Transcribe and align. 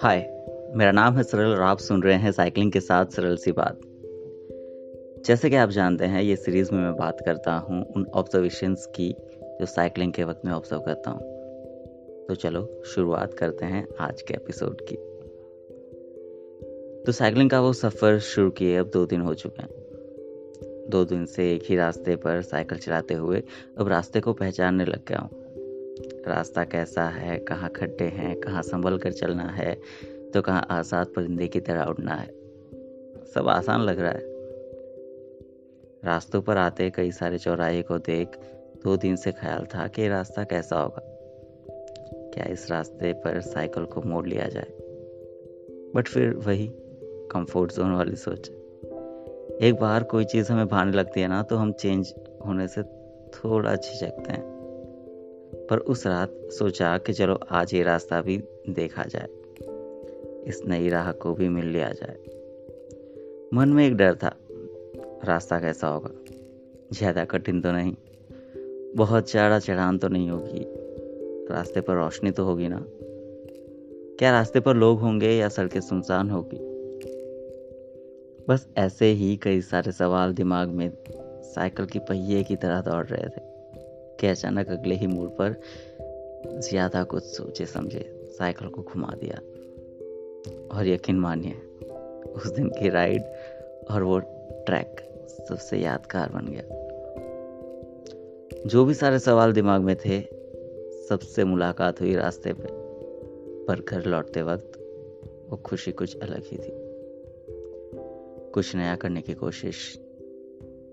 हाय 0.00 0.44
मेरा 0.74 0.92
नाम 0.92 1.16
है 1.16 1.22
सरल 1.22 1.50
और 1.50 1.60
आप 1.60 1.78
सुन 1.78 2.02
रहे 2.02 2.14
हैं 2.14 2.32
साइकिलिंग 2.32 2.72
के 2.72 2.80
साथ 2.80 3.06
सरल 3.06 3.36
सी 3.36 3.52
बात। 3.52 3.80
जैसे 5.26 5.50
कि 5.50 5.56
आप 5.56 5.70
जानते 5.70 6.04
हैं, 6.04 6.22
ये 6.22 6.36
सीरीज़ 6.36 6.72
में 6.72 6.80
मैं 6.80 6.96
बात 6.96 7.20
करता 7.20 7.52
हूँ 7.52 7.86
उन 7.96 8.06
ऑब्जर्वेशंस 8.06 8.86
की 8.86 9.14
जो 9.42 9.66
साइकिलिंग 9.66 10.12
के 10.12 10.24
वक्त 10.24 10.42
में 10.44 10.52
ऑब्ज़र्व 10.52 10.80
करता 10.80 11.10
हूँ। 11.10 11.20
तो 12.28 12.34
चलो, 12.34 12.82
शुरुआत 12.86 13.34
करते 13.34 13.66
हैं 13.66 13.88
आज 14.00 14.22
के 14.22 14.34
एपिसोड 14.34 14.80
की। 14.80 14.96
तो 17.06 17.12
साइकिलिंग 17.12 17.50
का 17.50 17.60
वो 17.60 17.72
सफ़र 17.72 18.18
शुरू 18.18 18.50
किए, 18.50 18.76
अब 18.76 18.90
दो 18.90 19.06
दिन 19.06 19.20
हो 19.20 19.34
चुके 19.34 19.62
हैं। 19.62 19.80
दो 20.90 21.04
दिन 21.04 21.26
से 21.26 21.54
एक 21.54 21.62
ही 21.64 21.76
रास्ते 21.76 22.16
पर 22.16 22.42
साइकिल 22.42 22.78
चलाते 22.78 23.14
हुए 23.14 23.42
अब 23.78 23.88
रास्ते 23.88 24.20
को 24.20 24.32
पहचानने 24.32 24.84
लग 24.84 25.00
गया 25.08 25.18
हूँ। 25.18 25.39
रास्ता 26.28 26.64
कैसा 26.64 27.04
है, 27.04 27.38
कहाँ 27.38 27.70
खड्डे 27.70 28.04
हैं, 28.04 28.40
कहाँ 28.40 28.62
संभल 28.62 28.98
कर 28.98 29.12
चलना 29.12 29.42
है 29.42 29.74
तो 30.34 30.42
कहाँ 30.42 30.66
आज़ाद 30.70 31.06
परिंदे 31.06 31.48
की 31.48 31.60
तरह 31.60 31.84
उड़ना 31.84 32.14
है। 32.14 32.28
सब 33.34 33.48
आसान 33.48 33.80
लग 33.80 34.00
रहा 34.00 34.10
है। 34.10 34.28
रास्तों 36.04 36.42
पर 36.42 36.56
आते 36.56 36.90
कई 36.90 37.10
सारे 37.10 37.38
चौराहे 37.38 37.82
को 37.82 37.98
देख 37.98 38.36
दो 38.84 38.96
दिन 38.96 39.16
से 39.16 39.32
ख्याल 39.32 39.66
था 39.66 39.86
कि 39.86 40.08
रास्ता 40.08 40.44
कैसा 40.44 40.78
होगा। 40.78 41.02
क्या 42.34 42.44
इस 42.44 42.70
रास्ते 42.70 43.12
पर 43.12 43.40
साइकिल 43.40 43.84
को 43.84 44.02
मोड़ 44.02 44.26
लिया 44.26 44.48
जाए? 44.48 44.72
बट 45.94 46.08
फिर 46.08 46.34
वही 46.34 46.70
कंफर्ट 47.30 47.72
जोन 47.72 47.92
वाली 47.92 48.16
सोच। 48.16 48.48
एक 49.62 49.78
बार 49.80 50.02
कोई 50.02 50.24
चीज़ 50.24 50.52
हमें 50.52 50.68
भाने 50.68 50.92
लगती 50.92 51.20
है 51.20 51.28
ना 51.28 51.42
तो 51.42 51.56
हम 51.56 51.72
चेंज 51.72 52.14
होने 52.46 52.68
से 52.68 52.82
थोड़ा 53.34 53.74
झिझकते 53.74 54.32
हैं। 54.32 54.59
पर 55.70 55.78
उस 55.78 56.06
रात 56.06 56.34
सोचा 56.50 56.98
कि 56.98 57.12
चलो 57.12 57.40
आज 57.50 57.74
ये 57.74 57.82
रास्ता 57.82 58.22
भी 58.22 58.38
देखा 58.68 59.02
जाए। 59.02 59.28
इस 60.46 60.62
नई 60.68 60.88
राह 60.88 61.12
को 61.12 61.34
भी 61.34 61.48
मिल 61.48 61.66
लिया 61.66 61.88
जाए। 61.88 62.16
मन 63.54 63.68
में 63.68 63.86
एक 63.86 63.96
डर 63.96 64.14
था, 64.14 64.36
रास्ता 65.24 65.60
कैसा 65.60 65.88
होगा? 65.88 66.10
ज़्यादा 66.92 67.24
कठिन 67.24 67.60
तो 67.60 67.72
नहीं। 67.72 67.94
बहुत 68.96 69.30
ज़्यादा 69.30 69.58
चढ़ान 69.58 69.98
तो 69.98 70.08
नहीं 70.08 70.30
होगी। 70.30 70.66
रास्ते 71.54 71.80
पर 71.80 71.94
रोशनी 71.94 72.30
तो 72.30 72.44
होगी 72.44 72.68
ना? 72.68 72.84
क्या 74.18 74.30
रास्ते 74.30 74.60
पर 74.60 74.76
लोग 74.76 75.00
होंगे 75.00 75.30
या 75.30 75.48
सड़कें 75.48 75.80
सुनसान 75.80 76.30
होगी? 76.30 76.58
बस 78.48 78.68
ऐसे 78.76 79.06
ही 79.06 79.36
कई 79.36 79.60
सारे 79.60 79.92
सवाल 79.92 80.32
दिमाग 80.32 80.68
में 80.68 80.90
साइकिल 81.42 81.86
की 81.86 81.98
पहिए 81.98 82.42
की 82.42 82.56
तरह 82.56 82.80
दौड़ 82.80 83.06
रहे 83.06 83.28
थे। 83.28 83.49
कि 84.20 84.26
अचानक 84.26 84.68
अगले 84.68 84.94
ही 84.94 85.06
मोड़ 85.06 85.28
पर 85.28 85.60
ज़्यादा 86.60 87.02
कुछ 87.02 87.22
सोचे 87.22 87.66
समझे, 87.66 88.28
साइकिल 88.38 88.68
को 88.68 88.82
घुमा 88.82 89.14
दिया। 89.24 89.36
और 90.76 90.86
यकीन 90.86 91.18
मानिए, 91.18 91.52
उस 92.36 92.46
दिन 92.46 92.68
की 92.68 92.88
राइड 92.88 93.22
और 93.90 94.02
वो 94.02 94.18
ट्रैक 94.66 94.96
सबसे 95.48 95.76
यादगार 95.76 96.28
बन 96.28 96.46
गया। 96.46 96.76
जो 98.66 98.84
भी 98.84 98.94
सारे 98.94 99.18
सवाल 99.18 99.52
दिमाग 99.52 99.80
में 99.80 99.96
थे, 99.96 100.20
सबसे 101.08 101.44
मुलाकात 101.44 102.00
हुई 102.00 102.14
रास्ते 102.14 102.52
पे, 102.52 102.68
पर 103.66 103.80
घर 103.88 104.04
लौटते 104.04 104.42
वक्त 104.42 104.72
वो 105.50 105.56
खुशी 105.56 105.92
कुछ 105.92 106.16
अलग 106.16 106.42
ही 106.44 106.56
थी। 106.56 106.72
कुछ 108.54 108.76
नया 108.76 108.96
करने 108.96 109.20
की 109.20 109.34
कोशिश, 109.34 109.96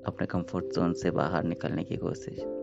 अपने 0.06 0.28
कंफर्ट 0.28 0.66
जोन 0.66 0.94
से 0.94 1.12
बाहर 1.12 1.44
निकलने 1.44 1.84
की 1.84 1.98
कोशिश 1.98 2.57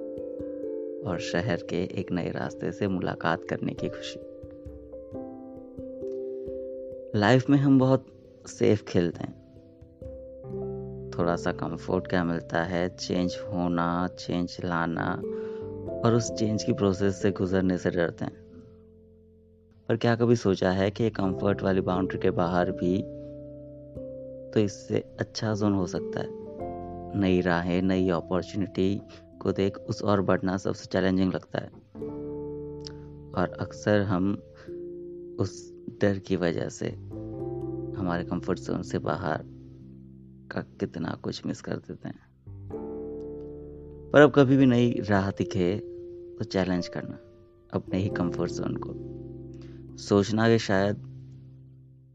और 1.07 1.19
शहर 1.21 1.57
के 1.57 1.85
एक 1.85 2.13
नए 2.13 2.31
रास्ते 2.31 2.73
से 2.73 2.89
मुलाकात 2.89 3.45
करने 3.45 3.73
की 3.73 3.89
खुशी। 3.89 4.21
लाइफ 7.19 7.51
में 7.51 7.59
हम 7.59 7.79
बहुत 7.79 8.07
सेफ़ 8.47 8.85
खेलते 8.85 9.25
हैं। 9.25 9.45
थोड़ा 11.19 11.37
सा 11.37 11.53
कंफर्ट 11.53 12.07
क्या 12.07 12.25
मिलता 12.25 12.63
है? 12.63 12.89
चेंज 12.89 13.37
होना 13.53 14.09
चेंज 14.19 14.57
लाना 14.65 15.23
और 16.05 16.15
उस 16.15 16.33
चेंज 16.33 16.63
की 16.63 16.73
प्रोसेस 16.73 17.23
से 17.23 17.31
गुजरने 17.31 17.79
से 17.79 17.91
डरते 17.91 18.25
हैं। 18.25 18.45
पर 19.89 19.97
क्या 19.97 20.17
कभी 20.17 20.37
सोचा 20.37 20.71
है 20.71 20.91
कि 20.91 21.11
कंफर्ट 21.11 21.63
वाली 21.63 21.81
बाउंड्री 21.81 22.19
के 22.19 22.31
बाहर 22.31 22.71
भी 22.71 23.03
तो 24.53 24.61
इससे 24.61 25.05
अच्छा 25.21 25.55
जोन 25.55 25.73
हो 25.73 25.87
सकता 25.87 26.21
है। 26.21 26.29
नई 27.21 27.41
राहें, 27.41 27.83
नई 27.83 28.11
अपॉर्चुनिटी 28.11 29.03
को 29.45 29.53
देख 29.53 29.79
उस 29.79 30.03
और 30.03 30.21
बढ़ना 30.23 30.57
सबसे 30.57 30.87
चैलेंजिंग 30.87 31.33
लगता 31.35 31.59
है। 31.59 31.69
और 33.33 33.57
अक्सर 33.61 34.01
हम 34.01 34.33
उस 35.41 35.73
डर 36.01 36.19
की 36.19 36.37
वजह 36.37 36.69
से 36.69 36.89
हमारे 37.99 38.25
कंफर्ट 38.25 38.59
जोन 38.59 38.83
से 38.83 38.99
बाहर 38.99 39.43
का 40.53 40.61
कितना 40.81 41.15
कुछ 41.23 41.47
मिस 41.47 41.61
कर 41.61 41.77
देते 41.77 42.09
हैं। 42.09 42.33
पर 44.11 44.21
अब 44.21 44.33
कभी 44.35 44.57
भी 44.57 44.67
नई 44.67 44.91
राह 45.01 45.31
दिखे 45.31 45.77
तो 46.39 46.45
चैलेंज 46.45 46.89
करना, 46.89 47.19
अपने 47.73 47.99
ही 47.99 48.09
कंफर्ट 48.09 48.51
जोन 48.51 48.77
को। 48.77 48.95
सोचना 49.99 50.49
कि 50.49 50.59
शायद 50.59 51.03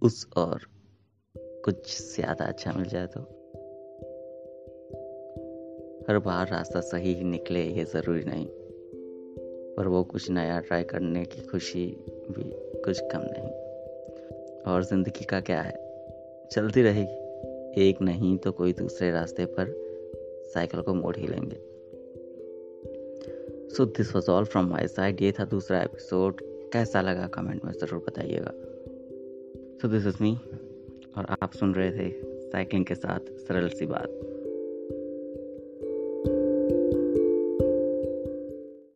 उस 0.01 0.27
और 0.37 0.67
कुछ 1.65 1.97
ज़्यादा 2.15 2.45
अच्छा 2.45 2.73
मिल 2.73 2.85
जाए 2.85 3.07
तो। 3.07 3.38
हर 6.09 6.19
बार 6.19 6.47
रास्ता 6.47 6.79
सही 6.79 7.13
ही 7.13 7.23
निकले 7.23 7.63
ये 7.63 7.83
ज़रूरी 7.85 8.23
नहीं। 8.23 8.45
पर 9.75 9.87
वो 9.87 10.03
कुछ 10.03 10.29
नया 10.29 10.59
ट्राई 10.59 10.83
करने 10.83 11.25
की 11.25 11.41
खुशी 11.41 11.85
भी 12.31 12.43
कुछ 12.81 12.99
कम 12.99 13.21
नहीं। 13.21 13.49
और 14.61 14.83
ज़िंदगी 14.83 15.25
का 15.25 15.41
क्या 15.41 15.61
है? 15.61 15.73
चलती 16.51 16.81
रहेगी। 16.81 17.81
एक 17.81 18.01
नहीं 18.01 18.37
तो 18.37 18.51
कोई 18.51 18.73
दूसरे 18.73 19.11
रास्ते 19.11 19.45
पर 19.45 19.73
साइकिल 20.53 20.81
को 20.81 20.93
मोड़ 20.93 21.15
ही 21.15 21.27
लेंगे। 21.27 21.57
So 23.75 23.85
this 23.85 24.15
was 24.15 24.31
all 24.31 24.45
from 24.45 24.65
my 24.65 24.87
side 24.87 25.21
ये 25.21 25.31
था 25.31 25.45
दूसरा 25.45 25.81
एपिसोड 25.81 26.41
कैसा 26.73 27.01
लगा 27.01 27.27
कमेंट 27.27 27.65
में 27.65 27.71
ज़रूर 27.71 28.03
बताइएगा। 28.07 28.51
सो 29.81 29.87
दिस 29.87 30.07
इज़ 30.07 30.17
मी 30.21 30.35
और 31.17 31.37
आप 31.43 31.53
सुन 31.53 31.75
रहे 31.75 31.91
थे 31.91 32.11
साइकिलिंग 32.49 32.85
के 32.85 32.95
साथ 32.95 33.19
सरल 33.19 33.69
सी 33.69 33.85
बात। 33.85 34.28